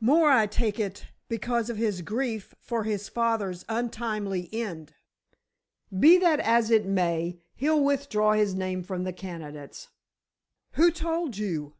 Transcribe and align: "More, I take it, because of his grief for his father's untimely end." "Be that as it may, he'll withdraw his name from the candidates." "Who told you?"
"More, 0.00 0.30
I 0.30 0.46
take 0.46 0.78
it, 0.78 1.06
because 1.28 1.68
of 1.68 1.76
his 1.76 2.02
grief 2.02 2.54
for 2.60 2.84
his 2.84 3.08
father's 3.08 3.64
untimely 3.68 4.48
end." 4.54 4.94
"Be 5.98 6.18
that 6.18 6.38
as 6.38 6.70
it 6.70 6.86
may, 6.86 7.40
he'll 7.56 7.82
withdraw 7.82 8.34
his 8.34 8.54
name 8.54 8.84
from 8.84 9.02
the 9.02 9.12
candidates." 9.12 9.88
"Who 10.74 10.92
told 10.92 11.36
you?" 11.36 11.74